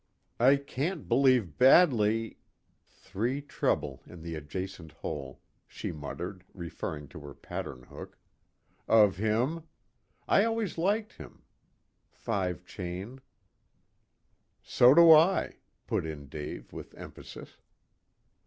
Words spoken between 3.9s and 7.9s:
in the adjacent hole" she muttered, referring to her pattern